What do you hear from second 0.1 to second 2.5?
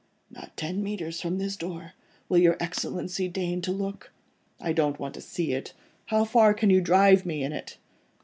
"Not ten mètres from this door. Will